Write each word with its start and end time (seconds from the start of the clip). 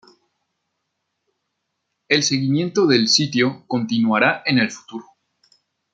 El 2.07 2.23
seguimiento 2.23 2.87
del 2.87 3.07
sitio 3.07 3.65
continuará 3.67 4.41
en 4.47 4.57
el 4.57 4.71
futuro. 4.71 5.05